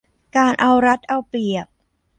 [0.37, 1.67] การเอารัดเอาเปรียบ